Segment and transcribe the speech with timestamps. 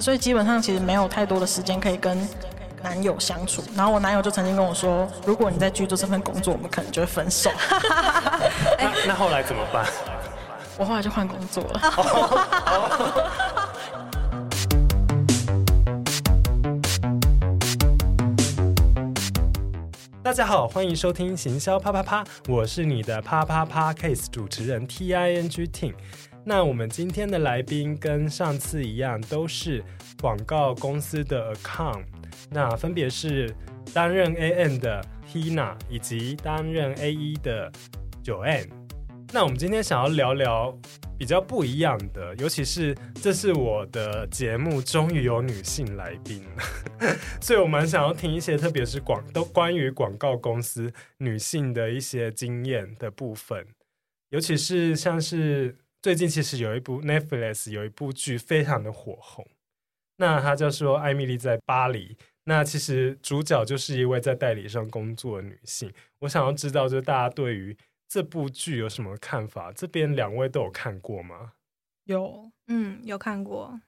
[0.00, 2.16] 所以基本上其实没有太多的时间可以跟
[2.84, 3.60] 男友相处。
[3.74, 7.50] 然后我男友就曾经跟我说，如果你再继续做这份工作，我们可能就会分手。
[8.78, 9.84] 那那后来怎么办？
[10.78, 11.80] 我后来就换工作了。
[20.22, 25.94] 大家好，欢迎收听行销啪啪啪，我是你的啪啪啪 case 主持人 T I N G Ting。
[26.48, 29.84] 那我们今天的来宾跟上次一样，都是
[30.22, 32.06] 广告公司的 account，
[32.50, 33.54] 那分别是
[33.92, 37.70] 担任 A N 的 Tina 以及担任 A E 的
[38.24, 38.66] John。
[39.30, 40.74] 那我们今天想要聊聊。
[41.18, 46.44] 比较不一样的，尤其是这是我的节目，终于有女性来宾，
[47.42, 53.66] 所以我蛮想要听一些，特别是广都关于广告公司女性的一些经验的部分，
[54.28, 59.46] 尤其是像是最近其实有一部 Netflix 有一部剧非常的火红，
[60.16, 67.76] 那它叫说《艾米丽在巴黎》，那其实主角就是一位在代理商工作的女性，我想要知道，就是大家对于。
[68.10, 69.70] 这部剧有什么看法？
[69.70, 71.52] 这边两位都有看过吗？
[72.04, 73.78] 有，嗯，有看过。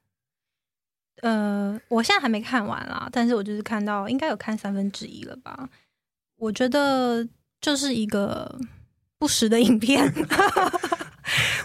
[1.22, 5.70] 呃，我现在还没看完啦，但是我就是看到应该有看三分之一了吧。
[6.36, 7.27] 我觉得
[7.62, 8.61] 就是一个
[9.19, 10.12] 不实的影片，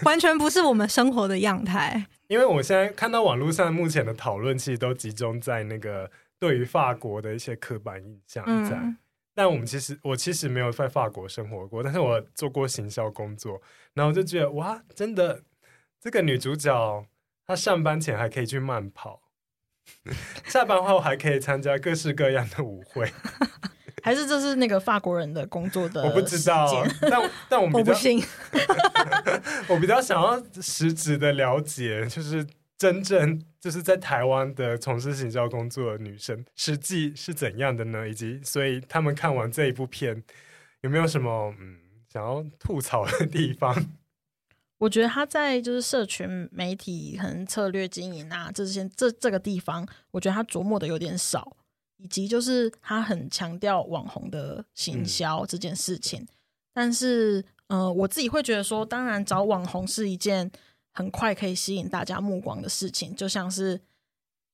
[0.04, 2.06] 完全不是我们生活的样态。
[2.28, 8.76] 因为我现在看到网络上目前的讨论，其实都集中在那个对于法国的一些刻板印象在。
[8.76, 8.96] 嗯
[9.38, 13.60] 但我们其实，我其实没有在法国生活过，但是我做过行销工作，
[13.92, 15.42] 然后就觉得哇，真的，
[16.00, 17.04] 这个女主角
[17.46, 19.20] 她上班前还可以去慢跑，
[20.48, 23.12] 下班后还可以参加各式各样的舞会，
[24.06, 26.02] 还是这是那个法国人的工作的？
[26.04, 28.22] 我不知道， 但但我不信，
[29.68, 32.46] 我比较想要实质的了解，就是。
[32.78, 38.06] 真正就是在台湾的从事行销工作的女生，实际是怎样的呢？
[38.06, 40.22] 以及，所以他们看完这一部片，
[40.82, 41.78] 有没有什么嗯
[42.12, 43.74] 想要吐槽的地方？
[44.76, 51.56] 我觉得他在就是社群媒体可能策略经营啊这些这这个地方，我觉得他琢磨的有点少，
[51.96, 56.20] 以及就是他很强调网红的行销这件事情。
[56.20, 56.28] 嗯、
[56.72, 60.50] 但是，呃，我自己会觉得说，当然找网红是一件。
[60.98, 63.78] 很快可以吸引大家目光的事情，就像是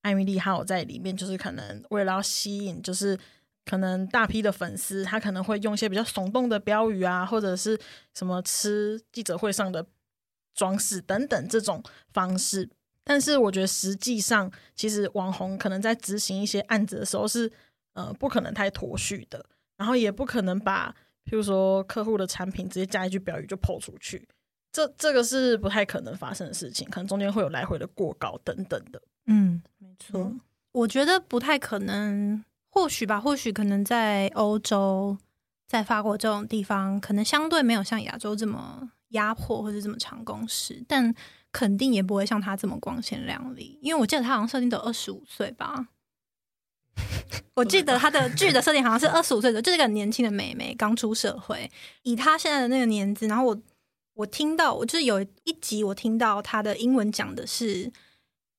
[0.00, 3.16] 艾米丽还有在里面，就是可能为了要吸引，就是
[3.64, 7.78] 可能大批的粉丝，他可能会用一些比较耸动的标语啊，或者是
[8.12, 9.86] 什么吃记者会上的
[10.52, 11.80] 装饰等等这种
[12.12, 12.68] 方式。
[13.04, 17.50] 但是我觉得实际上，其实网红可能在执行一些案子的时候是
[17.94, 19.44] 呃不可能太脱序的，
[19.76, 24.28] 然后也不可能把譬如说客户的产品直接加一句标语就 po 出去。
[24.70, 29.02] 这这个是不太可能发生的事情，可能中间会有来回的过稿等等的。
[29.26, 30.40] 嗯，没错，嗯，
[30.72, 35.18] 我觉得不太可能，或许吧，或许可能在欧洲，
[35.68, 41.14] 在法国这种地方，可能相对没有像亚洲这么压迫或者这么长工时，但
[41.52, 43.78] 肯定也不会像他这么光鲜亮丽。
[43.82, 45.88] 因为我记得他好像设定都二十五岁吧，
[47.54, 51.70] 我记得他的剧的设定好像是二十五岁的，就是一个年轻的妹妹刚出社会，
[52.02, 53.62] 以他现在的那个年纪，然后我。
[54.14, 57.90] 我听到，我就是有一集，我听到他的英文讲的是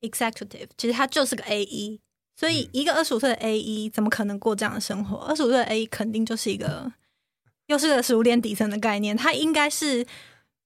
[0.02, 2.00] executive，其实他就是个 AE，
[2.36, 5.18] 所以一个二十五岁的 AE 怎么可能过这样的生活？
[5.18, 6.92] 二十五岁的 AE 肯定就是一个，
[7.68, 10.04] 又是个食物链底层的概念，他应该是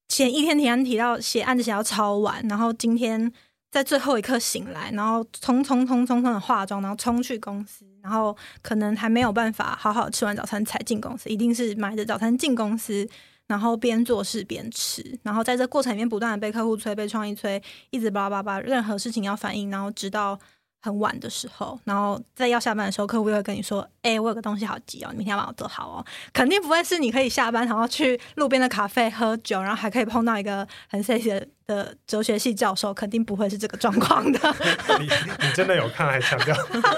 [0.07, 3.31] 前一天提案提到写案子写到超晚，然后今天
[3.71, 13.07] 在最后一刻醒来，然后匆匆匆匆匆的化妆，然后冲去公司，然后可能还没有办法好好吃完早餐才进公司，一定是买着早餐进公司。
[13.47, 20.37] 然后边做事边吃，然后在这过程里面不断的被客户催、被创意催，一直叭叭叭，任何事情要反应，然后直到
[20.79, 34.55] 很晚的时候，然后在要下班的时候，客户又会跟你说：“哎，我有个东西好急哦，你明天要帮我做好哦。”肯定不会是你可以下班然后去路边的咖啡喝酒，然后还可以碰到一个很 sexy 的哲学系教授，肯定不会是这个状况的。
[34.99, 35.09] 你
[35.45, 36.55] 你真的有看还强调？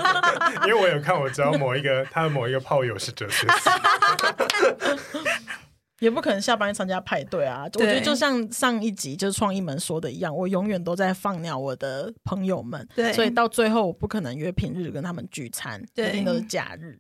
[0.68, 3.70] 因为我有看，我知道某一个他的某一个炮友是哲学系。
[6.00, 7.64] 也不可能下班参加派对啊！
[7.66, 17.00] 我觉得就像上一集就是创意门说的一样，我永远都在放鸟我的朋友们，对，所以到最后我不可能约平日跟他们聚餐，对，一定都是假日。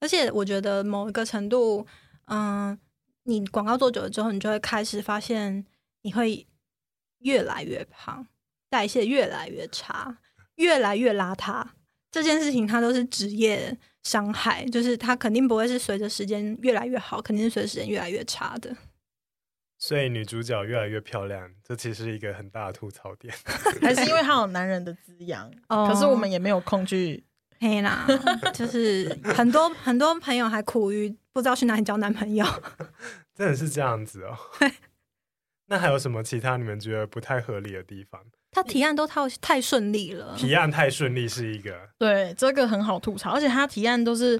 [0.00, 1.86] 而且我觉得某一个程度，
[2.26, 2.78] 嗯，
[3.24, 5.64] 你广告做久了之后，你就会开始发现
[6.02, 6.46] 你会
[7.20, 8.26] 越来越胖，
[8.68, 10.18] 代谢越来越差，
[10.56, 11.64] 越来越邋遢。
[12.16, 18.74] 这件事情它都是职业伤害，就是它肯定不会是随着时间越来越好，肯定是随着时间越来越差的。
[19.76, 23.34] 所以女主角越来越漂亮，这其实是一个很大的吐槽点，
[23.82, 25.52] 还是因为她有男人的滋养？
[25.68, 27.22] 可是我们也没有空去
[27.60, 28.06] 黑啦，
[28.54, 32.46] 就是很多很多朋友还苦于不知道去哪里交男朋友，
[33.34, 34.38] 真的是这样子哦。
[35.66, 38.24] 那还有什么其他你们觉得不太合理的地方？
[38.56, 44.36] 他提案都太太顺利了，提案太顺利是一个对，这个很好吐槽，而且他提案都是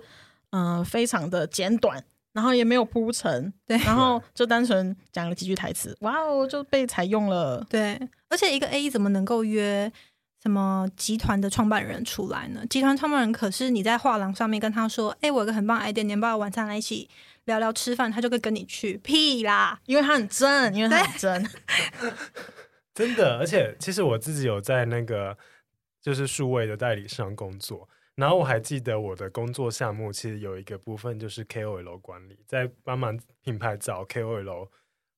[0.50, 2.02] 嗯、呃、非常的简短。
[2.32, 7.66] 然后也没有铺陈，对，然后就单纯讲了几句台词，哇哦，就被采用了。
[7.70, 7.98] 对，
[8.28, 9.90] 而且一个 A 怎么能够约
[10.42, 12.60] 什么集团的创办人出来呢？
[12.68, 17.08] 集团创办人可是你在画廊上面跟他说，哎，我有个很棒 idea，你要不要晚上来一起
[17.46, 18.12] 聊聊吃饭？
[18.12, 21.50] 他就会跟你去，屁啦，因为他很真，因为他很真，
[22.96, 23.36] 真的。
[23.38, 25.36] 而且其实我自己有在那个
[26.00, 27.88] 就是数位的代理商工作。
[28.16, 34.70] 然后我还记得我的工作项目其实有一个部分就是 KOL 管理，在帮忙品牌找 KOL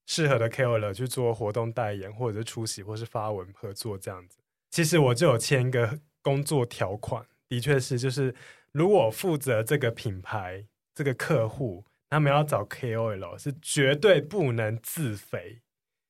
[0.07, 4.39] 适合的 KOL 去做活动代言，或者是出席，或是发文合作这样子。
[4.71, 8.35] 其实我就有签一个工作条款，的确是就是
[8.73, 15.61] 如果负责这个品牌这个客户，他们要找 KOL 是绝对不能自肥。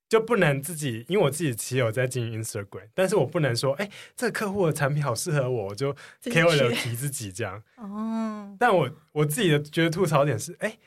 [0.09, 7.63] 就不能自己，因为我自己其实有在经营 Instagram，但是我不能说，哎、欸，这个客户的产品好适合我，我就 KOL 提自己这样。
[7.77, 8.57] 哦。
[8.59, 10.79] 但我我自己的觉得吐槽点是，哎、欸，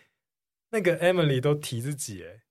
[0.71, 2.41] 那个 Emily 都提自己，哎。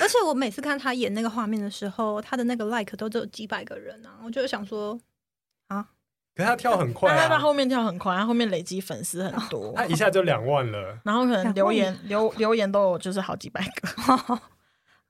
[0.00, 4.98] 而且我每次看他演那个画面的时候，他的那个 like 都只有几百个人啊，我就想说，
[5.68, 5.86] 啊，
[6.34, 14.40] 可是他跳很快、啊，他在后面跳很快，他后面累积粉丝很多，他一下就两万了，然后可能留言留留言都有就是好几百个。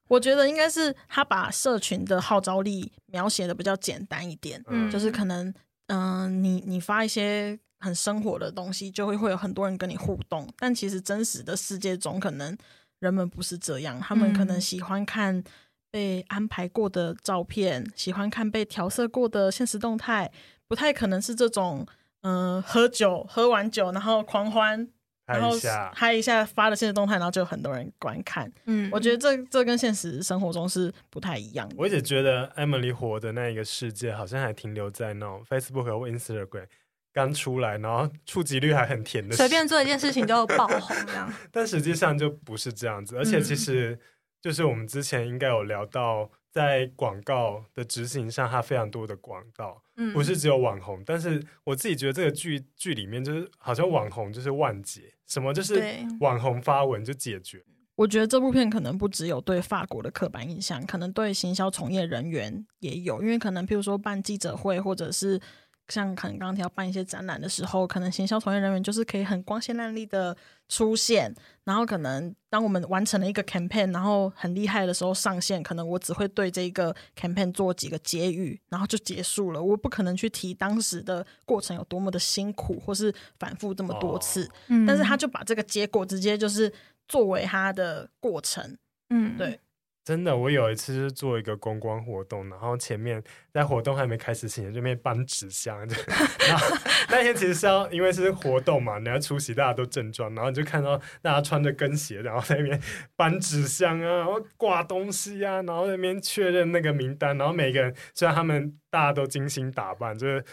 [0.09, 5.49] 我觉得应该是他把社群的号召力描写的比较简单一点，嗯，就是可能，
[5.87, 10.47] 嗯、呃，你你发一些很生活的东西，就会会有很多人跟你互动。
[10.59, 12.57] 但其实真实的世界中，可能
[13.01, 15.43] 人们不是这样，他们可能喜欢看
[15.91, 20.31] 被安排过的照片，嗯、喜欢看被调色过的现实动态，
[20.69, 21.87] 不太可能是这种，
[22.21, 24.89] 嗯、呃，喝酒喝完酒然后狂欢。
[25.33, 25.57] 然后
[25.95, 28.51] 嗨一下发的现实动态，然后就有很多人观看。
[28.67, 31.75] 嗯，我觉得这这跟现实生活中是不太一样的。
[31.79, 36.67] 我一直觉得 Emily 活的那一个世界，好像还停留在那种 Facebook 或 Instagram
[37.13, 41.33] 刚出来，然后触及率还很甜的，随便做一件事情就爆红这样。
[41.51, 43.99] 但实际上就不是这样子，而且其实
[44.41, 46.31] 就是我们之前应该有聊到。
[46.53, 51.03] 在广告的执行上，它非常多的广告，嗯，不是只有网红。
[51.05, 55.83] 但是我自己觉得这个剧剧里面，就是好像网红就是万解，什么就是
[56.21, 57.65] 网红发文就解决。
[57.97, 65.41] 我觉得这部片可能不只有对法国的刻板印象，可能对行销从业人员也有，因为可能譬如说办记者会，或者是。
[65.89, 70.35] 像可能刚刚提到办一些展览的时候，可能行销从业人员就是可以很光鲜亮丽的
[70.69, 71.35] 出现，
[71.65, 79.63] 然后可能当我们完成了一个 campaign，然后很厉害的时候上线，可能我只会对这个 campaign 做几个结语，然后就结束了。
[79.63, 84.45] 我不可能去提当时的过程有多么的辛苦，或是反复这么多次。
[84.69, 86.73] 哦，但是他就把这个结果直接就是
[87.07, 88.79] 作为他的过程。
[89.11, 89.61] 嗯，对。
[90.05, 93.23] 真的，我有一次是做一个公关活动，然后前面
[93.53, 95.95] 在活动还没开始前，就那边搬纸箱，就
[96.49, 96.77] 然后
[97.09, 102.83] 那天其实是要因为是活动嘛，你要出席，大家都正装，然后就看到大家穿着跟鞋，然后在那边
[103.15, 110.45] 搬纸箱啊，然后挂东西啊，然后那边确认那个名单，然后每个人虽然他们大家都精心打扮，就是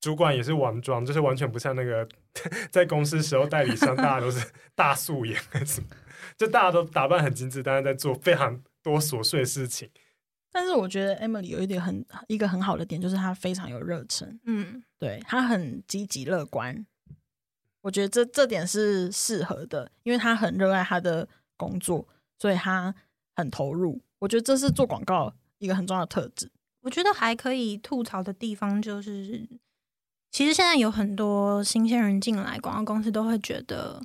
[0.00, 2.08] 主管也是完妆，就是完全不像那个
[2.70, 4.46] 在公司时候代理商，大家都是
[4.76, 5.36] 大素颜，
[6.38, 8.62] 就大家都打扮很精致，但是在做非常。
[8.86, 9.90] 多琐碎的事情，
[10.52, 16.86] 但是我觉得 Emily 有一点很一个很好的点，就是她非常有热忱，嗯，对，她很积极乐观，
[17.80, 22.06] 我觉得这这点是适合的，因为她很热爱她的工作，
[22.38, 22.94] 所以她
[23.34, 24.00] 很投入。
[24.20, 26.48] 我觉得这是做广告一个很重要的特质。
[26.82, 29.48] 我觉得还可以吐槽的地方就是，
[30.30, 34.00] 其实现在有很多新鲜人进来广告公司，都会觉得。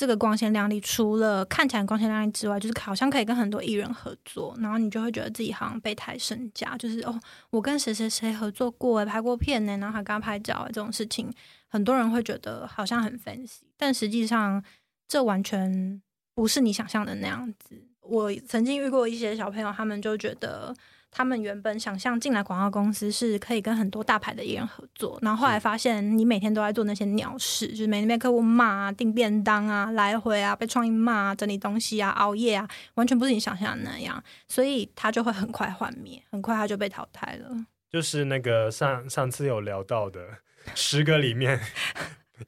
[0.00, 11.30] 这个光鲜亮丽，除了看起来光鲜亮丽之外，就是好像可以跟很多艺人合作，然后你就会觉得自己好像备胎身价，就是哦，我跟谁谁谁合作过，拍过片呢，然后还跟他拍照啊，这种事情，
[11.68, 14.64] 很多人会觉得好像很 fancy，但实际上
[15.06, 16.00] 这完全
[16.34, 17.86] 不是你想象的那样子。
[18.00, 20.74] 我曾经遇过一些小朋友，他们就觉得。
[21.10, 37.50] 他们原本想象进来广告公司是可以跟很多大牌的艺人合作，然后后来发现你每天都在做那些鸟事，就是每天被客户骂啊、订便当啊、来回啊、被创意骂啊、整理东西啊、熬夜啊，完全不是你想象的那样，所以他就会很快幻灭，很快他就被淘汰了。
[37.90, 40.26] 就是那个上上次有聊到的
[40.76, 41.60] 十个里面，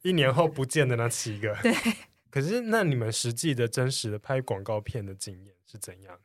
[0.03, 1.57] 一年后不见的那七个。
[1.63, 1.75] 对。
[2.31, 5.53] 可是那你们实际的真实的拍广告片的经验？
[5.67, 6.17] 是怎样？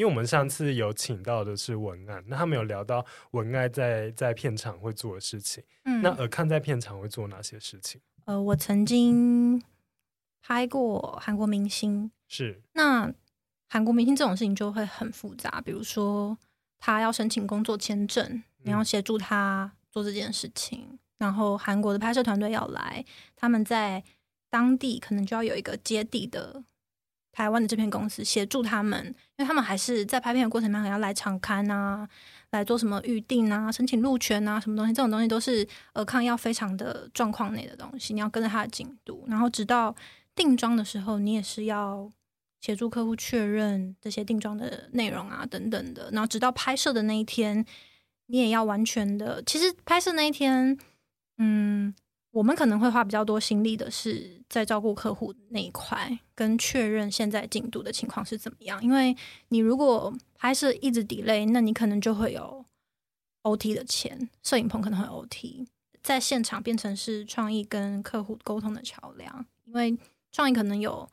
[0.00, 5.62] 因为我们上次有请到的是文案，那他们有聊到文案在在片场会做的事情。
[5.84, 8.00] 嗯，那尔康在片场会做哪些事情？
[8.24, 9.62] 呃，我曾经
[10.40, 13.12] 拍过韩国明星，是那
[13.68, 16.38] 韩国明星这种事情就会很复杂，比如说
[16.78, 23.04] 他要申请工作签证，你要协助他做这件事情，嗯、然后韩国的拍摄团队要来，
[23.36, 24.02] 他们在
[24.48, 26.64] 当地可能就要有一个接地的。
[27.32, 32.08] 台湾的这片公司协助他们，因为他们还是在拍片的过程当中要来场勘啊，
[32.50, 39.94] 来做什么预定啊、申请路权啊，什么东西，这种东西都是尔康要非常的状况内的东西，你要跟着他的进度，然后直到
[40.34, 42.10] 定妆的时候，你也是要
[42.60, 47.64] 协助客户确认这些定妆的内容啊等等的，然后直到拍摄的那一天，
[48.26, 49.42] 你也要完全的。
[49.44, 50.76] 其实拍摄那一天，
[51.38, 51.94] 嗯。
[52.32, 58.80] 我们可能会花比较多心力的是在照顾客户那一块，跟确认现在进度的情况是怎么样。
[58.82, 59.16] 因为
[59.48, 62.64] 你如果拍摄一直 delay，那你可能就会有
[63.42, 65.66] OT 的钱，摄影棚可能会 OT，
[66.02, 69.44] 在现场变成是创意跟客户沟通的桥梁。
[69.64, 69.98] 因为
[70.30, 71.08] 创意可能有，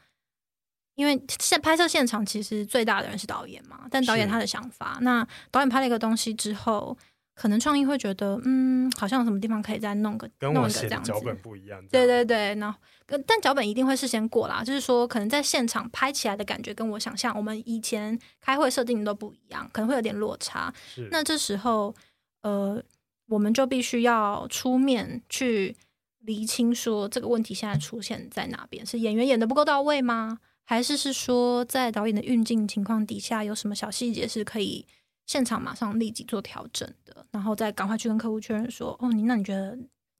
[0.93, 6.95] 因为现拍摄现场其实最大的人是导演嘛，但导演他的想法，那导演拍了一个东西之后。
[7.37, 11.79] 可能创意会觉得，嗯，好像有什么地方可以再弄个，跟我写的脚本不一样。
[11.91, 12.79] 对对对，然后，
[13.27, 14.63] 但脚本一定会事先过啦。
[14.63, 20.73] 就是说，可能在现场拍起来的感觉跟我想象，我们以前开会设定都不一样，可能会有点落差。
[20.95, 21.07] 是。
[21.11, 21.93] 那这时候，
[22.41, 22.81] 呃，
[23.27, 25.75] 我们就必须要出面去
[26.21, 28.83] 厘清，说这个问题现在出现在哪边？
[28.83, 30.39] 是演员演的不够到位吗？
[30.65, 34.87] 还是是说在导演的运镜情况底下，有什么小细节是可以？
[35.27, 39.77] 现场马上立即做调整的，然后再赶快去跟客户确认说：“哦，你那你觉得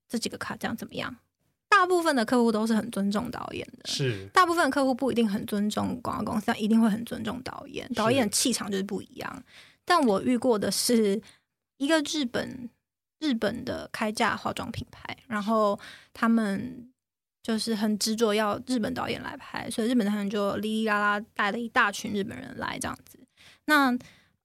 [0.08, 1.16] 这几个卡这样怎么样？”
[1.70, 7.88] 大部分的客户都是很尊重导演的，是大部分的客户不一定很尊重广告公司，但一定会很尊重导演。
[7.94, 9.44] 导演气场就是不一样。
[9.86, 11.22] 但我遇过的是
[11.78, 12.70] 一个日本
[13.20, 15.80] 日本的开价化妆品牌，然后
[16.14, 16.90] 他们
[17.44, 23.20] 就是很执着要日本导演来拍，所以日本导演就哩哩啦啦带了一大群日本人来这样子。
[23.66, 23.98] 那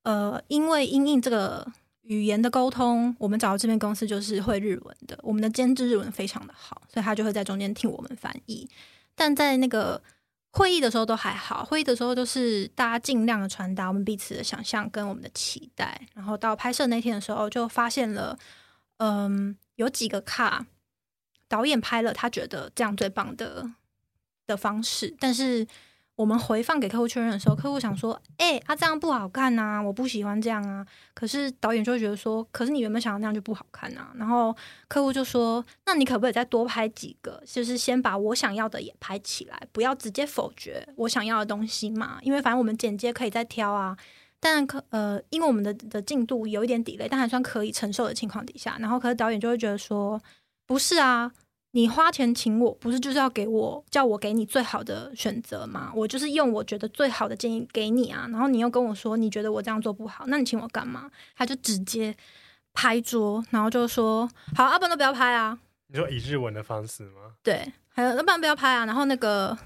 [0.02, 1.66] 呃，因为因应这个
[2.02, 8.68] 语言的沟通，我们找到这边公司就是会日文的，我们的监制日文非常的好，所以他就会在中间替我们翻译。
[9.14, 10.02] 但在那个
[10.50, 16.00] 会议的时候都还好，会议的时候都是大家尽量的传达我们彼此的想象跟我们的期待。
[16.14, 18.36] 然后到拍摄那天的时候，就发现了，
[18.96, 20.66] 嗯，有几个卡
[21.46, 23.70] 导演拍了，他觉得这样最棒的
[24.48, 25.64] 的方式，但是。
[26.14, 34.54] 我们回放给客户确认的时候，客户想说：“哎、他、这样不好看呐、啊，我不喜欢这样啊。”可是导演就会觉得说：“可是你原本想要那样就不好看呐、啊。”然后
[34.88, 37.42] 客户就说：“那你可不可以再多拍几个？
[37.46, 42.18] 就是先把我想要的也拍起来，不要直接否决我想要的东西嘛。
[42.20, 43.96] 因为反正我们剪接可以再挑啊。
[44.38, 50.20] 但可呃，因为我们的的进度有一点 delay，但还算可以承受的情况底下，然后可是导演就会觉得说：
[50.66, 51.32] 不是啊。”
[51.72, 55.90] 你花钱请我，不是就是要给我叫我给你最好的选择吗？
[55.94, 61.10] 我就是用我觉得最好的建议给你啊，然后你又跟我说你觉得我这样做不好，那你请我干嘛？
[61.36, 62.14] 他就直接
[62.74, 65.58] 拍桌，然后就说好，要不然都不要拍啊。
[65.88, 67.34] 你说以日文的方式吗？
[67.42, 68.86] 对，还有要不然不要拍啊。
[68.86, 69.56] 然后那个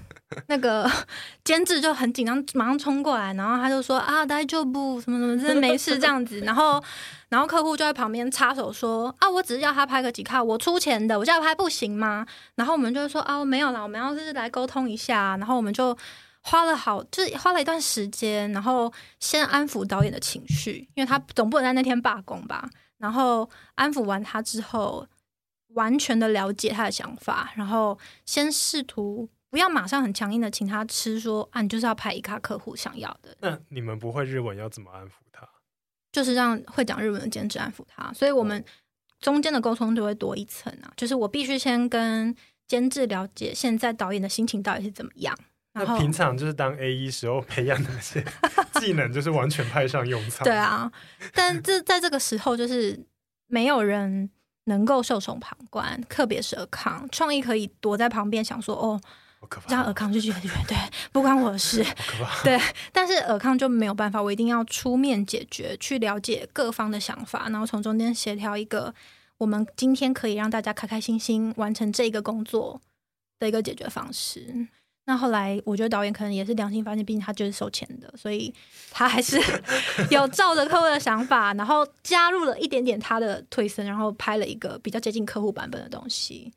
[0.47, 0.89] 那个
[1.43, 6.83] 监制就很紧张，马上冲过来，然后他就说啊，大丈夫什么什么，真的没事这样子，然后。
[7.29, 15.93] 然后客户就在旁边插手说：“啊，我只是要他拍个几卡，我出钱的，我叫他拍不行吗？”然后我们就说：“啊，没有啦，我们要是来沟通一下。”然后我们就
[16.43, 22.69] 花了好，就是花了一段时间，然后先安抚导演的情绪，因为他总不能在那天罢工吧。
[22.97, 25.05] 然后安抚完他之后，
[25.73, 35.47] 完全的了解他的想法，然后先试图不要马上很强硬的请他吃，说：“啊，你就是要拍一卡客户想要的。”那你们不会日文，要怎么安抚他？
[36.11, 38.63] 就是让会讲日文的监制安抚他，所以我们
[39.19, 40.91] 中间的沟通就会多一层啊。
[40.97, 42.35] 就是我必须先跟
[42.67, 45.33] 监制了解现在导演的心情到底是怎么样。
[45.73, 48.21] 那平常就是当 A E 时候培养的那些
[48.81, 50.43] 技能，就是完全派上用场。
[50.43, 50.91] 对啊，
[51.33, 52.99] 但这在这个时候，就是
[53.45, 54.29] 没有人
[54.65, 58.99] 能够袖手旁观，特别是尔康创意可以躲在旁边想说哦。
[59.67, 60.77] 让尔康就觉得对，
[61.11, 61.85] 不关我的事，
[62.43, 62.59] 对。
[62.91, 68.93] 但是尔康就没有办法，我一定要出面解决，去了解各方的想法，然后从中间协调一个
[69.37, 72.81] 我们今天可以让大家开开心心完成这个工作
[73.39, 74.67] 的一个解决方式。
[75.09, 78.53] 那后来我觉得导演可能也是良心发现，毕竟他就是收钱的，所以
[78.91, 79.39] 他还是
[80.11, 86.51] 有照着客户的想法，然后加入了一点点他的推升，然后拍了一个比较接近客户版本的东西，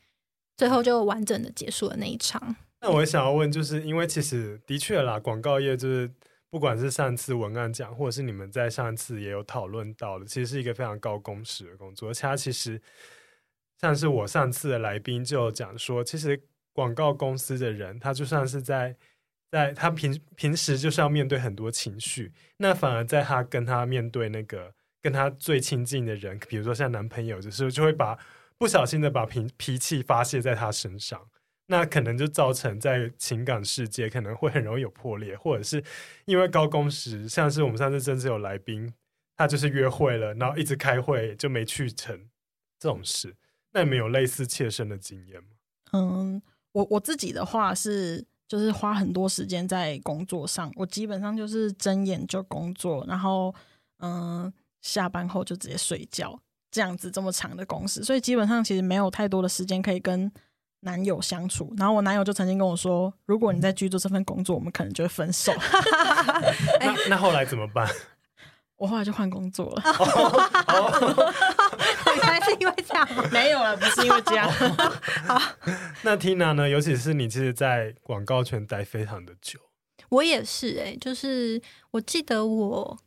[0.57, 2.57] 最后就完整的结束了那一场。
[2.83, 6.11] 那我想要问，就是因为其实的确啦，广告业就是
[6.49, 12.09] 不管是上次文案讲，或者是你们在上次也有讨论到的，其实是一个非常高工时的工作。
[12.09, 12.81] 而且它其实
[13.81, 18.97] 像是我上次的来宾就讲说，其实广告公司的人，他就算是在
[19.51, 24.73] 在他平平时就是要面对很多情绪，那反而在他跟他面对那个
[25.03, 28.19] 跟他最亲近的人，比如说像男朋友，就是就会把
[28.57, 31.29] 不小心的把脾脾气发泄在他身上。
[31.71, 35.81] 那可能就造成在情感世界可能会很容易有破裂，或者是
[36.25, 38.93] 因为高工时，像是我们上次真是有来宾，
[39.37, 42.29] 他就是约会了，然后一直开会就没去成
[42.77, 43.37] 这种事。
[43.73, 45.51] 那你们有类似切身的经验吗？
[45.93, 53.55] 嗯，我我自己的话是，就是花很多时间在工作上，我基本上就是睁眼就工作，然后
[53.99, 56.37] 嗯，下班后就直接睡觉，
[56.69, 60.33] 这样子这么长的工时，所以基本上其实没有太多的时间可以跟。
[60.81, 65.53] 男友相处，然后我男友就曾经跟我说：“如果你再继续做这份工作，我们可能就会分手。
[66.81, 67.87] ”那那后来怎么办？
[68.77, 69.83] 我后来就换工作了。
[72.17, 73.07] 原来是因为这样？
[73.31, 74.51] 没有了，不是因为这样。
[75.27, 75.39] 好，
[76.03, 76.67] 那 Tina 呢？
[76.67, 79.61] 尤其是你，其实，在广告圈待非常的久。
[80.09, 81.61] 我也是哎、欸，就是
[81.91, 82.99] 我记得我，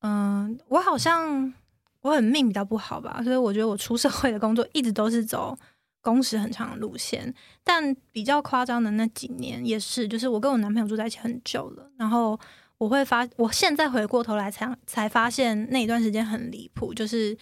[0.00, 1.54] 嗯、呃，我好像
[2.00, 5.56] 我很命比较不好吧，所以我觉得我出社会的工作一直都是走。
[6.04, 7.34] 工时很长的路线，
[7.64, 12.38] 但比较夸张的那几年也是，就是我跟我男朋友住在一起很久了，然后
[12.76, 17.34] 我会发，我现在回过头来才才发现那一段时间很离谱，就是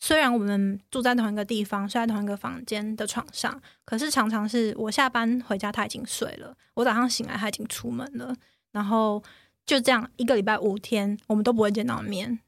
[0.00, 8.34] 虽然我们住在同一个地方，睡在同一个房间的床上，可是常常是我下班回家他已经睡了，我早上醒来他已经出门了，
[8.72, 9.22] 然后
[9.66, 12.38] 就这样一个礼拜五天我们都不会见到面，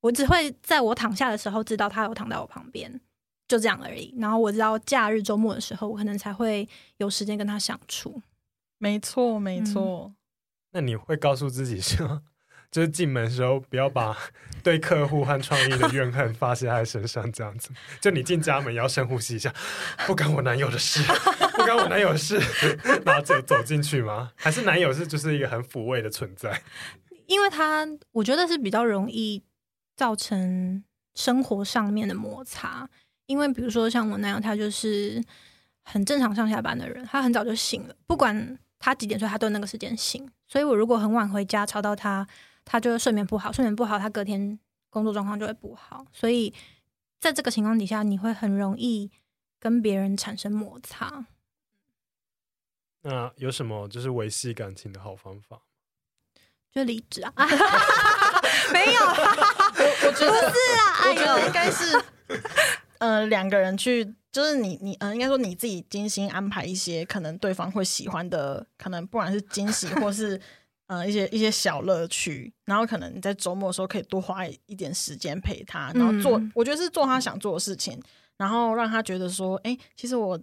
[0.00, 3.00] 我只会在我躺下的时候知道他有躺在我旁边。
[3.48, 4.14] 就这样而已。
[4.18, 8.22] 然后我知道假日周末的时候，我可能才会有时间跟他相处。
[8.76, 10.04] 没错，没错。
[10.04, 10.16] 嗯、
[10.72, 12.22] 那你会告诉自己说，
[12.70, 14.16] 就是进门的时候不要把
[14.62, 17.70] 对客户和创意的怨恨发泄在身上，这样子。
[18.00, 19.52] 就你进家门也要深呼吸一下，
[20.06, 21.02] 不干我男友的事，
[21.56, 22.38] 不干我男友的事，
[23.04, 24.30] 然后走走进去吗？
[24.36, 26.62] 还是男友是就是一个很抚慰的存在？
[27.26, 29.42] 因为他我觉得是比较容易
[29.96, 30.84] 造成
[31.14, 32.88] 生活上面的摩擦。
[33.28, 35.22] 因为比如说像我那样，他就是
[35.84, 40.26] 很正常上下班的人，他很早就醒了，不管他几点睡，他都那个时间醒。
[40.46, 42.26] 所以我如果很晚回家吵到他，
[42.64, 46.06] 他就睡眠不好，睡眠不好，他隔天工作状况就会不好。
[46.10, 46.52] 所以
[47.20, 49.10] 在这个情况底下，你会很容易
[49.60, 51.26] 跟别人产生摩擦。
[53.02, 55.60] 那有什么就是维系感情的好方法？
[56.72, 57.32] 就离职啊？
[58.72, 62.04] 没有，我我觉得不是啊，我觉得应该是。
[62.98, 70.40] 呃，两个人去，就是你你呃，应该说你自己精心安排一些可能对方会喜欢的，可能不管是惊喜 或是
[70.88, 78.00] 呃一些一些小乐趣，然后可能你在周末的时候可以多花一点时间陪他，然后做，嗯、我觉得是做他想做的事情，
[78.36, 80.38] 然后让他觉得说，哎、欸，其实我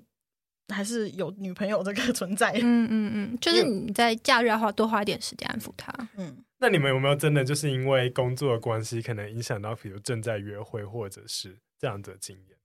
[0.73, 2.51] 还是有女朋友这个 存在。
[2.53, 5.93] 嗯嗯嗯，就是你在假日的话多花一点时间安抚他。
[6.15, 11.57] 嗯，那你们有没有真的就是因为工作的关系，可能影响到比如正在约会或者是？
[11.77, 12.57] 这样的经验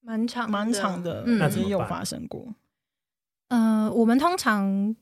[0.00, 2.54] 蛮长蛮长的，嗯，那也有发生过。
[3.48, 4.94] 呃，我们通常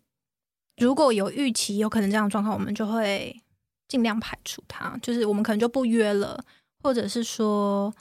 [0.76, 3.42] 如果有预期有可能这样的状况，我们就会
[3.88, 6.44] 尽量排除它，就是我们可能就不约了，
[6.82, 7.94] 或者是说。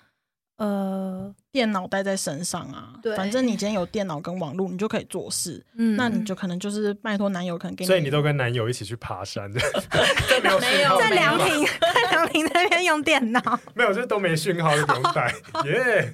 [0.57, 5.65] 呃，电脑带在身上啊，对，反正你今天有电脑跟网络，你就可以做事。
[5.75, 7.87] 嗯，那你就可能就是拜托男友，可能给你。
[7.87, 9.59] 所以你都跟男友一起去爬山的？
[10.61, 13.59] 没有，在凉亭，在凉亭那边用电脑。
[13.73, 15.33] 没有，就是都没讯号就不用带。
[15.65, 16.13] 耶！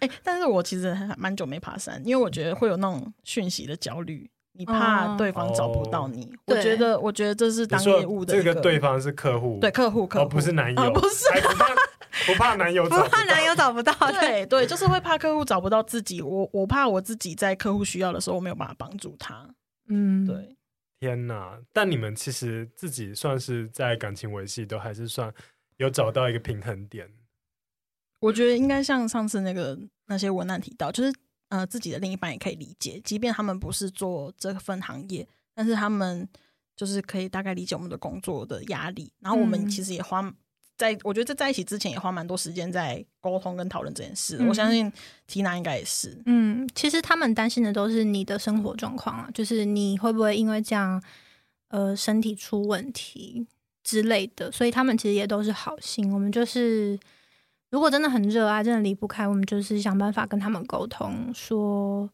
[0.00, 6.26] 哎，但是我其实还蛮久没爬山，因为我觉得会有那种讯息的焦虑，你怕对方找不到你。
[6.46, 8.32] 我觉得，我觉得这是当业务的。
[8.34, 11.26] 这个对方是客户，对客户，客户不是男友，不是。
[12.26, 13.92] 不怕男友，不怕男友找不到。
[14.12, 16.20] 对对，就是会怕客户找不到自己。
[16.22, 19.48] 我我怕我自己在客户需要的时候，我没有办法帮助他。
[19.88, 20.56] 嗯，对。
[21.00, 21.58] 天哪！
[21.72, 25.32] 但你们其实自己算是在感情维系都还是算
[25.78, 27.10] 有找到一个平衡点。
[28.20, 31.12] 我觉得应该像上次那个那些文案提到，就是
[31.48, 36.28] 呃，自己的另一半也可以理解，即便他们不是做这份行业，但是他们
[36.76, 39.12] 就是可以大概理解我们的工作的压力。
[39.18, 40.32] 然后我们其实也花。
[40.82, 44.92] 在我觉得在在一起之前也花蛮多时间在沟通跟讨论这件事，嗯、我相信
[45.28, 46.20] 缇娜应该也是。
[46.26, 51.02] 嗯，其实他们担心的都是你的生活状况啊，就是你会不会因为这样
[51.68, 53.46] 呃身体出问题
[53.84, 56.12] 之类的，所以他们其实也都是好心。
[56.12, 56.98] 我们就是
[57.70, 62.10] 如果真的很热爱，真的离不开，我们就是想办法跟他们沟通，说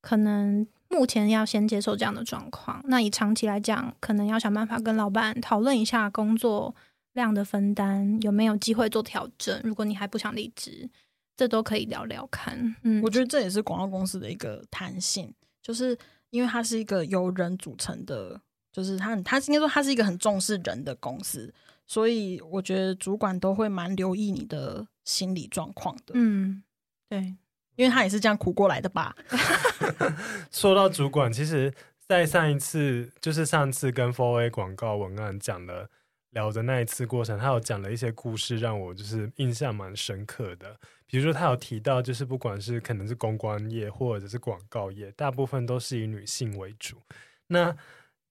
[0.00, 0.66] 可能。
[0.90, 2.80] 目前要先接受这样的状况。
[2.84, 6.72] 那以长期来讲，可能要想办法跟老板讨论一下工作
[7.14, 9.60] 量的分担，有没有机会做调整。
[9.64, 10.88] 如果你还不想离职，
[11.36, 12.76] 这都可以聊聊看。
[12.82, 15.96] 嗯，我觉得这也是广告公司的一个弹性，就是
[16.30, 21.52] 因为它是一个由人组成的，就是它它应该说它是一个很重视人的公司，
[21.86, 26.12] 所以我觉得主管都会蛮留意你的心理状况的。
[26.14, 26.62] 嗯，
[27.08, 27.34] 对。
[27.76, 29.16] 因为他也是这样苦过来的吧。
[30.52, 31.74] 说到主管，其实，
[32.06, 35.90] 在上一次，就是上次跟 for A 广告文案讲了
[36.34, 40.78] 聊的那一次过程，他有讲了一些故事，让我就是印象蛮深刻的。
[41.06, 47.00] 比如说，他有提到，就是不管是可能是公关业或者是广告业，大部分都是以女性为主。
[47.46, 47.74] 那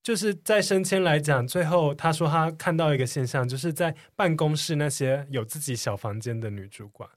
[0.02, 7.10] 就是在升迁来讲，最后他说他看到一个现象，就是在办公室那些有自己小房间的女主管，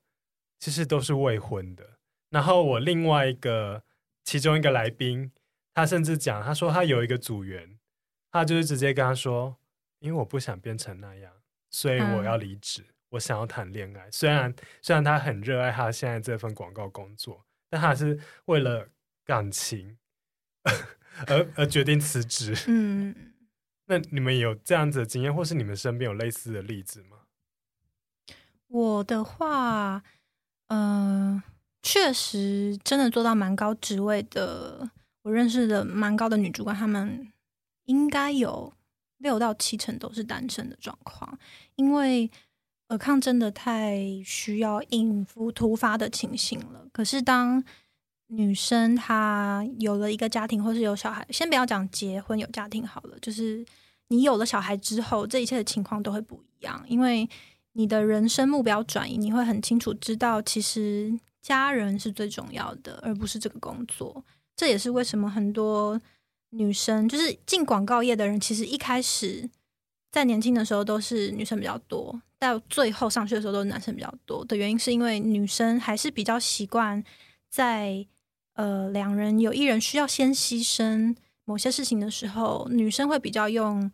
[0.60, 1.84] 其实都是未婚的。
[2.30, 3.82] 然后我另外一个
[4.22, 5.32] 其中一个来宾，
[5.74, 7.76] 他甚至讲，他说他有一个组员，
[8.30, 9.56] 他就是直接跟他说，
[9.98, 11.32] 因为我不想变成那样，
[11.70, 14.10] 所以我要离职，嗯、我想要谈恋爱。
[14.10, 18.88] 虽然虽然他很热爱他现在这份广告工作，但他是为了
[19.24, 19.96] 感情
[21.26, 22.54] 而 而决定辞职。
[22.68, 23.14] 嗯，
[23.86, 27.18] 那你们有这样子的经验，或是你们身边有类似的例子吗？
[28.68, 30.02] 我的话，
[30.68, 31.42] 嗯、呃。
[31.82, 34.90] 确实，真的做到蛮高职位的，
[35.22, 37.32] 我认识的蛮高的女主管，她们
[37.84, 38.72] 应该有
[39.18, 41.38] 六到七成都是单身的状况，
[41.74, 42.30] 因为
[42.88, 46.86] 尔康真的太需要应付突发的情形了。
[46.92, 47.62] 可是当
[48.28, 53.64] 女生她有了一个家庭，或是有小孩，先不要讲结婚有家庭好了，就是
[54.08, 57.28] 你有了小孩之后，这一切的情况都会不一样，因为
[57.72, 61.18] 你的人生目标转移，你会很清楚知道，其实。
[61.42, 64.24] 家人是最重要的，而不是这个工作。
[64.56, 65.96] 这也是为什么很多
[66.56, 69.48] 女生就是进广告业的人，其实一开始
[70.10, 77.02] 在年轻的时候都是女生比较多，到最后上去的时候都是男生比较多的原因，是因为女生还是比较习惯
[77.48, 78.06] 在
[78.54, 81.14] 呃两人有一人需要先牺牲
[81.44, 83.90] 某些事情的时候，女生会比较用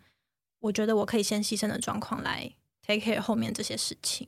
[0.60, 2.52] 我觉得我可以先牺牲的状况来
[2.86, 4.26] take care 后面这些事情，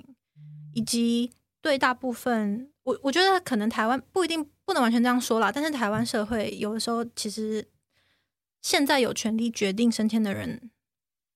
[0.73, 1.31] 以及
[1.63, 2.71] 对大部分。
[2.85, 7.67] 我我觉得可能台湾不一定不能完全这样说啦，但是台湾社会有的时候其实
[8.65, 10.71] 现在有权利决定升迁的人，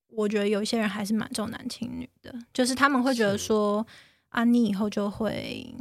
[0.08, 3.86] 我觉得有一些人还是蛮重男轻女的，就是他们会觉得说
[4.30, 5.74] 啊，你以后就会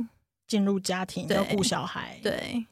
[0.46, 2.68] 进入家庭要顾小孩，对，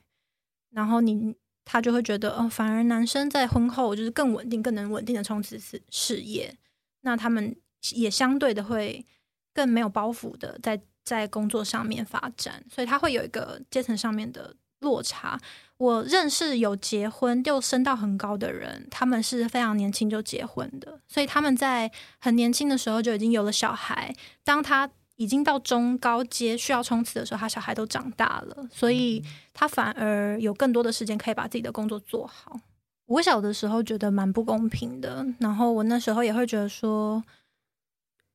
[0.71, 1.33] 然后你
[1.63, 6.53] 他就会觉得哦，反而男生在婚后就是更稳定，更能稳定的冲刺事事业，
[7.01, 7.55] 那他们
[7.93, 9.05] 也相对的会
[9.53, 10.81] 更没有包袱的在。
[11.05, 15.39] 在工作上面发展，所以他会有一个阶层上面的落差。
[15.77, 24.15] 我认识有结婚又升到很高的人，他们是非常年轻就结婚的，所以他们在很年轻的时候就已经有了小孩。
[24.43, 32.59] 当他已经到中高阶需要冲刺的时候，他小孩都长大了，所以他反而有更多的时间可以把自己的工作做好。
[33.05, 37.23] 我小的时候觉得蛮不公平的，然后我那时候也会觉得说。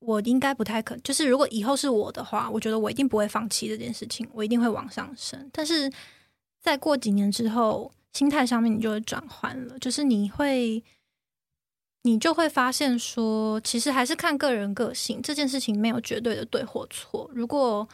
[0.02, 5.50] 我应该不太可，就是如果以后是我的话，我觉得我一定不会放弃这件事情，我一定会往上升。
[5.52, 5.92] 但是
[6.60, 10.82] 再过几年之后，心态上面你就会转换了，就是你会，
[12.02, 17.30] 你就会发现说，其实还是看个人个性，这件事情没有绝对的对或错。
[17.34, 17.88] 如果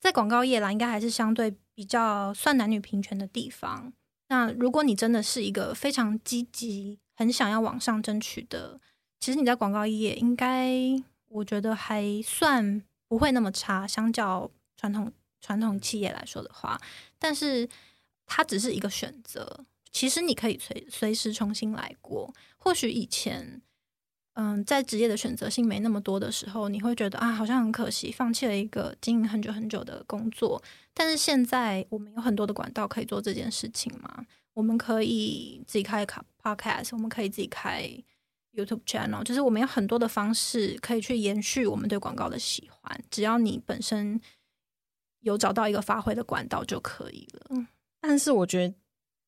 [0.00, 3.92] 在广告业啦，应该还是相对比较算男女平权的地方。
[4.28, 8.80] 那如果你真的是一个非常积极、很想要往上争取的，
[9.20, 11.02] 其实你在广告业应该。
[11.28, 16.80] 我觉得还算不会那么差，相较传统传统企业来说的话，
[17.18, 17.68] 但是
[18.26, 19.64] 它只是一个选择。
[19.92, 22.34] 其实你可以随随时重新来过。
[22.58, 23.62] 或许以前，
[24.34, 30.62] 嗯，在职业的选择性没那么多的时候，你会觉得啊，好像很可惜，放弃了一个经营很久很久的工作。
[30.92, 37.88] 但是现在我们有很多的管道可以做这件事情嘛，我们可以自己开卡 podcast，我们可以自己开。
[38.56, 44.18] YouTube channel 就是我们有很多的方式可以去延续我们对广告的喜欢，只要你本身
[45.20, 47.66] 有找到一个发挥的管道就可以了。
[48.06, 48.74] 但是我觉得，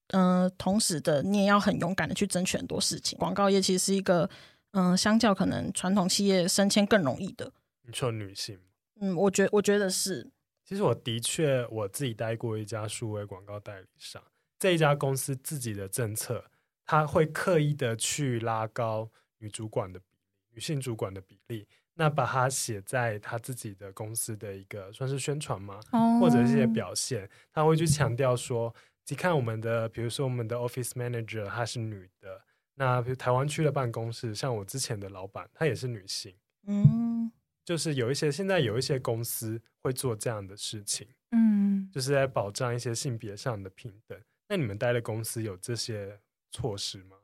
[0.09, 3.19] 嗯、呃，同时的你也要很勇敢的去争取很多事情。
[3.19, 4.29] 广告业其实是一个，
[4.73, 7.53] 嗯、呃，相较可能传统企业升迁更容易的。
[7.83, 8.59] 你说女性？
[9.01, 10.31] 嗯，我觉我觉得是。
[10.65, 14.23] 其实我的确我自己待过一家数位广告代理商，
[14.59, 16.45] 这一家公司自己的政策。
[16.85, 21.67] 他会刻意的去拉高女主管的比例，女性主管的比例，
[22.01, 26.21] 那把它写在他自己的公司的一个算是宣传吗？Oh.
[26.21, 28.73] 或者一些表现，他会去强调说，
[29.09, 32.41] 你看我们的，比如说我们的 office manager，她是女的。
[32.75, 36.33] 那比如台湾区的办公室，像我之前的老板，她也是女性。
[36.69, 37.33] 嗯，
[37.65, 44.17] 就是有一些现在有一些公司会做这样的事情，嗯，就是在保障一些性别上的平等。
[44.49, 46.17] 那你们待的公司有这些
[46.53, 47.17] 措施吗？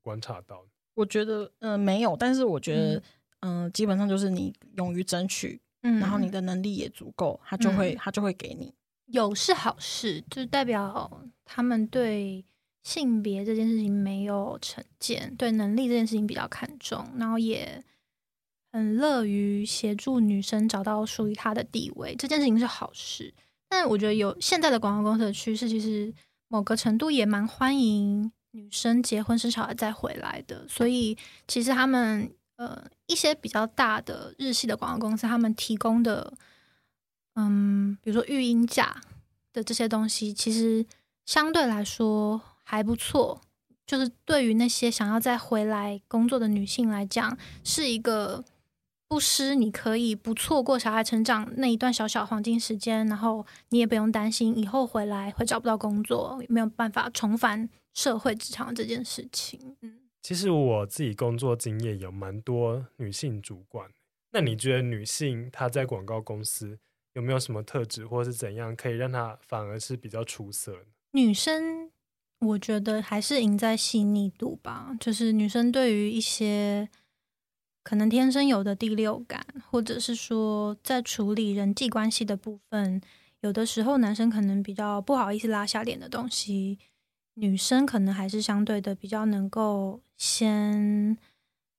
[0.00, 0.66] 观察到？
[0.94, 2.16] 我觉得，嗯、呃，没有。
[2.16, 3.02] 但是我觉得，嗯、
[3.44, 8.72] 呃，基本上就是你勇于争取，嗯，然后你的能力也足够，他就会、嗯、他就会给你。
[9.08, 12.42] 有是好事，就代表他们对
[12.82, 17.84] 性别这件事情没有成见，对能力这件事情比较看重，然后也
[18.72, 23.34] 很乐于协助女生找到属于她的地位，这件事情是好事。
[23.68, 26.10] 但我觉得有现在的广告公司的趋势，其实
[26.48, 30.66] 某个程度也蛮欢迎女生结婚生小孩再回来的。
[30.66, 31.14] 所以
[31.46, 36.32] 其实他们呃一些比较大的日系的广告公司，他们提供的。
[37.36, 39.02] 嗯，比如说育婴假
[39.52, 40.86] 的这些东西，其实
[41.26, 43.40] 相对来说还不错。
[43.86, 48.44] 就是对于那些想要再回来工作的女性来讲，是一个
[49.08, 59.76] 不失你可以不错过小孩成长那一段小小黄金时间，然后你也不用担心以后回来会找不到工作，没有办法重返社会职场这件事情。
[59.82, 63.90] 嗯，其实我自己工作经验有蛮多女性主管，
[64.30, 66.78] 那你觉得女性她在广告公司？
[67.12, 70.86] 有没有什么特质，或是怎样可以让她反而是比较出色呢？
[71.10, 71.90] 女生，
[72.38, 74.96] 我觉得还是赢在细腻度吧。
[74.98, 76.88] 就是女生对于一些
[77.82, 82.98] 可能天生有的第六感，或者是说在处理人际关系的部分，
[83.42, 86.78] 有的时候男生可能比较不好意思拉下脸的东西，
[87.34, 91.16] 女生可能还是相对的比较能够先，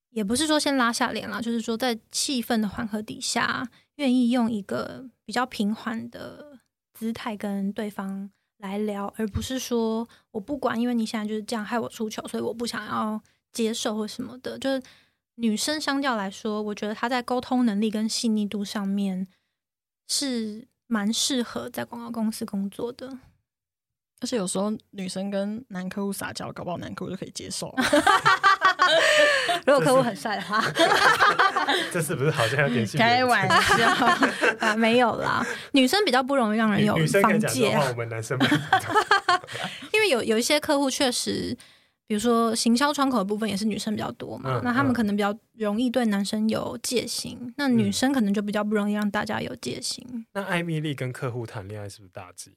[0.09, 3.69] 也不是说先拉下脸啦，就是说在气氛的缓和底下。
[3.95, 6.59] 愿意用一个比较平缓的
[6.93, 13.21] 姿态跟对方来聊，而不是说我不管，因为你现在就是这样害我出糗，所以我不想要
[13.53, 14.59] 接受或什么的。
[14.59, 14.83] 就是
[15.35, 19.25] 女生相较来说，我觉得她在沟通能力跟细腻度上面
[20.09, 23.17] 是蛮适合在广告公司工作的。
[24.21, 27.73] 而且有时候女生跟男客户撒娇，搞不好男客户就可以接受。
[29.65, 30.63] 如果客户很帅的话，
[31.91, 33.89] 这是不是好像有点开玩笑
[34.59, 34.75] 啊？
[34.75, 37.75] 没有啦，女生比较不容易让人有防戒。
[37.89, 38.37] 我们男生
[39.91, 41.55] 因为有有一些客户确实，
[42.07, 50.25] 比如说行销窗口的部分也是女生比较多嘛，嗯、那他们可能比较容易对男生有戒心，嗯、那女生可能就比较不容易让大家有戒心。
[50.33, 52.53] 那艾米丽跟客户谈恋爱是不是大忌？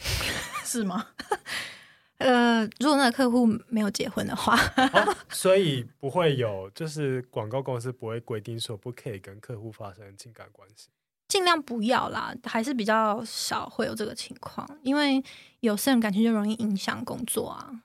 [0.64, 1.06] 是吗？
[2.18, 10.88] 呃，如果那个客户没有结婚的话，哦， 所以不会有，就是广告公司不会规定说不可以跟客户发生情感关系，
[11.28, 15.24] 尽量不要啦，还是比较少会有这个情况，因为
[15.60, 17.82] 有私人感情就容易影响工作啊。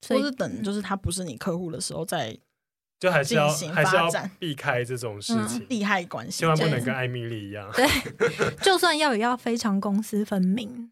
[0.00, 2.34] 所以等就是他不是你客户的时候再，
[2.98, 7.70] 就还是要还是要避开这种事情，利害关系，千万不能跟艾米丽一样。
[7.72, 7.86] 对，
[8.62, 10.90] 就算要也要非常公私分明。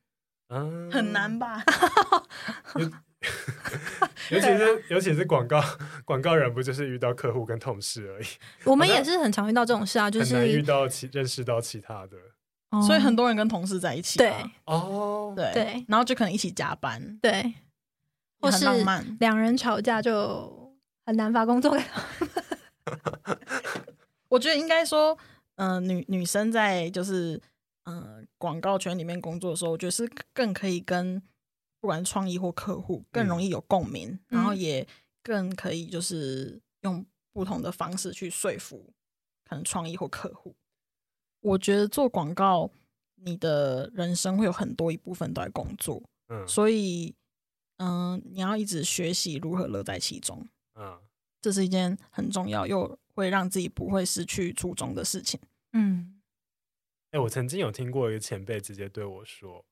[0.49, 1.63] 嗯，很难吧？
[4.31, 5.61] 尤其是尤其是广告
[6.05, 8.27] 广告人，不就是遇到客户跟同事而已？
[8.65, 12.17] 我们也是很常遇到这种事啊，就是很难遇到其认识到其他的，
[12.87, 14.19] 所以很多人跟同事在一起。
[14.19, 14.33] 对
[14.67, 17.55] 哦，对对，然后就可能一起加班，对，
[18.41, 18.65] 或是
[19.19, 20.73] 两人吵架就
[21.05, 21.77] 很难发工作。
[24.29, 25.19] 我觉得应该说，
[25.57, 27.41] 嗯，女女生在就是。
[27.89, 31.23] 嗯，广告圈里面工作的时候，我觉得是更可以跟
[31.81, 34.87] 不管创意或客户更容易有共鸣，嗯、然后也
[35.23, 38.93] 更可以就是用不同的方式去说服
[39.49, 40.55] 可能创意或客户。
[41.41, 42.71] 我觉得做广告，
[43.15, 47.15] 你的人生会有很多一部分都在工作，嗯，所以
[47.79, 51.01] 嗯，你要一直学习如何乐在其中，嗯，
[51.41, 55.41] 这是一件很重要又会让自己不会失去初衷的事情，
[55.73, 56.18] 嗯。
[57.11, 59.65] 哎、欸，我曾经有听过一个前辈直接对我说，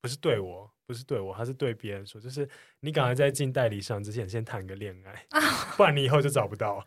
[0.00, 2.48] 不是对我，不是对我，他是对别人说，就是
[2.80, 5.26] 你赶快在进代理商之前先谈个恋爱，
[5.76, 6.84] 不然你以后就找不到。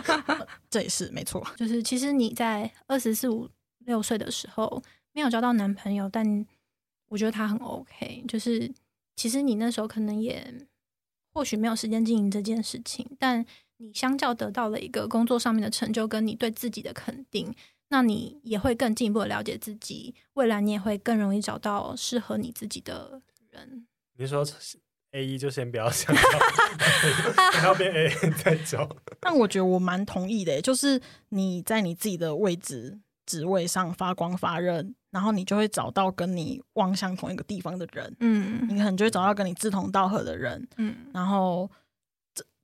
[0.70, 3.48] 这也是没错，就是其实你在二十四五
[3.80, 6.46] 六岁的时候没有交到男朋友，但
[7.08, 8.24] 我觉得他很 OK。
[8.26, 8.72] 就是
[9.14, 10.54] 其实你那时候可能也
[11.34, 13.44] 或许没有时间经营这件事情，但
[13.76, 17.54] 你相较得到了一个工作上面的成就，跟你对自己的肯定。
[17.94, 23.86] 那你也会更进一步的了解自己，未来你也会更容易找到适合你自己的人。
[24.16, 24.44] 你说
[25.12, 28.08] A 一就先不要想，等到 变 A
[28.42, 28.90] 再找。
[29.20, 41.70] 但我觉得我蛮同意的，就是你在你自己的位置职位上发光发热，然后你就会找到跟你望向同一个地方的人，嗯，你可能就会找到跟你志同道合的人，嗯，然后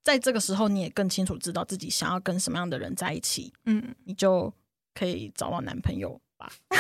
[0.03, 4.53] 在这个时候你也更清楚知道自己想要跟什么样的人在一起，嗯，你就
[4.95, 6.51] 可以找到男朋友吧。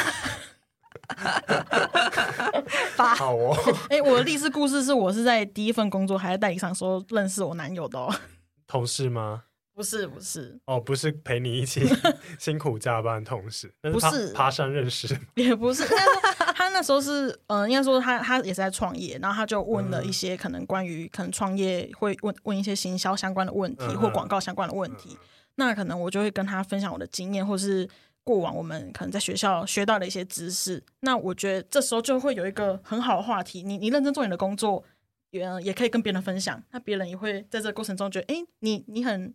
[2.96, 3.57] 好哦，
[3.88, 8.14] 哎、欸，我的励志故事是我是在第一份工作还在代理商时候认识我男友的哦。
[8.66, 9.44] 同事吗？
[9.75, 10.61] 不是，不是。
[10.66, 11.88] 哦，不是陪你一起
[12.38, 15.87] 辛苦加班同事，不是爬山认识，也不是。
[15.87, 25.18] 他他那时候是，嗯、呃，应该说他他也是在创业，然后他就问了一些可能关于可能创业会问问一些行销相关的问题、嗯、或广告相关的问题，嗯、
[25.61, 27.88] 那可能我就会跟他分享我的经验，或是。
[28.23, 33.62] 过往我们可能在学校学到的一些知识，那我觉得这时候就会有一个很好的话题。
[33.62, 34.85] 你你认真做你的工作，
[35.31, 39.33] 也也可以跟别人分享，那别人也会在这个过程中觉得，哎，你你很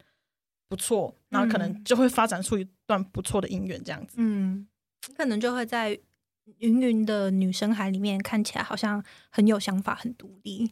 [0.70, 4.16] 不错，然后可能就会发展出一段不错的姻缘，这样子。
[4.18, 4.66] 嗯，
[5.18, 6.00] 可能就会在
[6.60, 10.72] 云云的女生海里面看起来好像很有想法、很独立，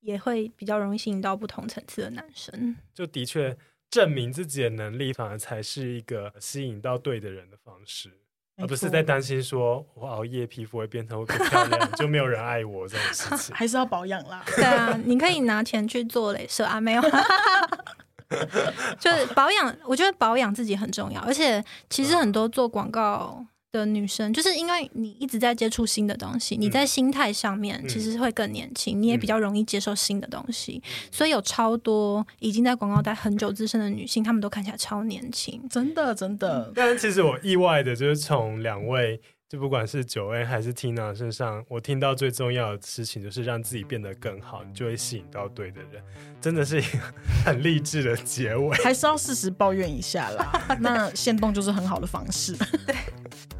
[0.00, 2.76] 也会比较容易吸引到不同层次的男生。
[2.92, 3.56] 就的确。
[3.92, 8.10] 证明自己的能力，反而才是一个吸引到对的人的方式，
[8.56, 13.54] 而不是在担心说我熬夜皮肤会变成会不漂亮， 就没有人爱我这种事 情。
[13.54, 14.42] 还是要保养啦。
[14.56, 17.02] 对啊，你可以拿钱去做镭射啊，没有。
[18.98, 36.70] 就是保养，我觉得保养自己很重要，而且其实很多做广告的女生，就是因为你一直在接触新的东西，你在心态上面其实会更年轻，你也比较容易接受新的东西，所以有超多已经在广告待很久资深的女性，她们都看起来超年轻，真的真的。
[36.74, 46.02] 但是其实我意外的就是从两位，就不管是 Joanne 还是 Tina 身上，我听到最重要的事情就是让自己变得更好，你就会吸引到对的人，
[46.42, 46.98] 真的是一个
[47.46, 48.76] 很励志的结尾。
[48.84, 52.54] 还是要适时抱怨一下啦， 那现动就是很好的方式。
[52.86, 52.94] 对。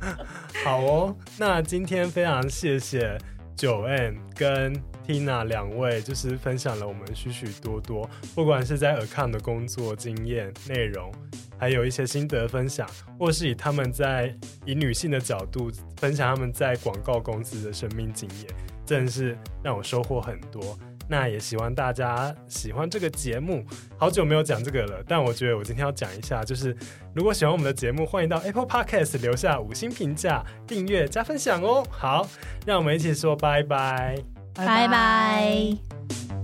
[0.65, 3.17] 好哦，那今天非常谢谢
[3.57, 4.75] 九 N 跟
[5.07, 11.13] Tina 两位，就是分享了我们许许多多，不管是在 Account 的工作经验、内容，
[11.59, 12.89] 还有一些心得分享，
[13.19, 14.35] 或是以他们在
[14.65, 18.49] 以女性的角度分享他们在广告公司的生命经验，
[18.85, 20.79] 真的是让我收获很多。
[21.13, 23.63] 那也希望大家喜欢这个节目。
[23.99, 26.75] 好久没有讲这个了，但我觉得我今天要讲一下，就是
[27.15, 31.85] 如果喜欢我们的节目，欢迎到 Apple Podcast 留下五星评价、订阅加分享哦。
[31.91, 32.27] 好，
[32.65, 34.17] 让我们一起说拜拜，
[34.55, 36.42] 拜拜。